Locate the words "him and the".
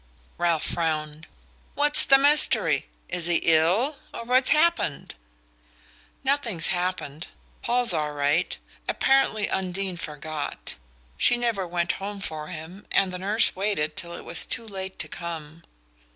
12.47-13.19